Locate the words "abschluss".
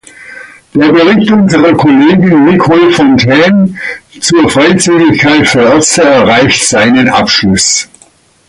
7.07-7.87